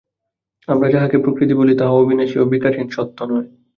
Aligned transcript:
আমরা 0.67 0.87
যাহাকে 0.89 1.17
প্রকৃতি 1.17 1.53
বলি, 1.55 1.73
তাহা 1.75 1.93
অবিনাশী 1.95 2.35
ও 2.39 2.51
বিকারহীন 2.53 2.87
সত্ত্ব 2.89 3.19
নয়। 3.25 3.47